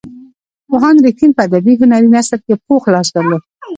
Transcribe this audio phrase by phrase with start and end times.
[0.67, 3.43] پوهاند رښتین په ادبي هنري نثر کې پوخ لاس درلود.